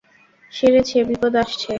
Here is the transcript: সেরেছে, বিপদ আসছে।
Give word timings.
সেরেছে, 0.53 0.97
বিপদ 1.03 1.33
আসছে। 1.35 1.69